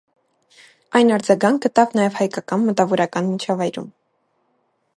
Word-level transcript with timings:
Այն 0.99 1.11
արձագանք 1.17 1.67
գտավ 1.67 1.93
նաև 1.99 2.17
հայկական 2.21 2.65
մտավորական 2.71 3.29
միջավայրում։ 3.35 3.93